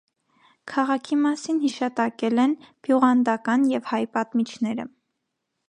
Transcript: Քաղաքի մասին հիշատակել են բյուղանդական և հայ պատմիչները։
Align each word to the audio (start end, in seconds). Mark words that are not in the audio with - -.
Քաղաքի 0.71 1.17
մասին 1.25 1.59
հիշատակել 1.65 2.43
են 2.45 2.57
բյուղանդական 2.87 3.69
և 3.75 3.87
հայ 3.93 4.01
պատմիչները։ 4.17 4.91